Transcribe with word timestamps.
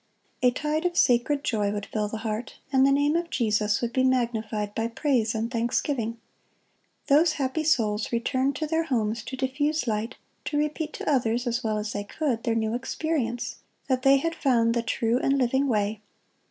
A 0.41 0.49
tide 0.49 0.83
of 0.87 0.97
sacred 0.97 1.43
joy 1.43 1.71
would 1.71 1.85
fill 1.85 2.07
the 2.07 2.17
heart, 2.25 2.55
and 2.73 2.87
the 2.87 2.91
name 2.91 3.15
of 3.15 3.29
Jesus 3.29 3.81
would 3.81 3.93
be 3.93 4.03
magnified 4.03 4.73
by 4.73 4.87
praise 4.87 5.35
and 5.35 5.51
thanksgiving. 5.51 6.17
Those 7.05 7.33
happy 7.33 7.63
souls 7.63 8.11
returned 8.11 8.55
to 8.55 8.65
their 8.65 8.85
homes 8.85 9.21
to 9.23 9.37
diffuse 9.37 9.85
light, 9.85 10.15
to 10.45 10.57
repeat 10.57 10.91
to 10.93 11.07
others, 11.07 11.45
as 11.45 11.63
well 11.63 11.77
as 11.77 11.93
they 11.93 12.03
could, 12.03 12.41
their 12.41 12.55
new 12.55 12.73
experience; 12.73 13.57
that 13.87 14.01
they 14.01 14.17
had 14.17 14.33
found 14.33 14.73
the 14.73 14.81
true 14.81 15.19
and 15.19 15.37
living 15.37 15.67
Way. 15.67 16.01